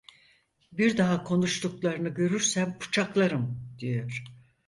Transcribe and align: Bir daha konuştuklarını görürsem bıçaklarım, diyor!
Bir 0.73 0.97
daha 0.97 1.23
konuştuklarını 1.23 2.09
görürsem 2.09 2.77
bıçaklarım, 2.81 3.71
diyor! 3.79 4.23